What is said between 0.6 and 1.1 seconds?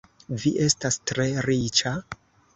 estas